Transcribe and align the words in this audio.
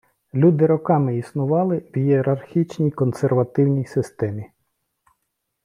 Люди 0.33 0.63
роками 0.65 1.17
існували 1.17 1.77
в 1.95 1.97
ієрархічній, 1.97 2.91
консервативній 2.91 3.85
системі. 3.85 4.45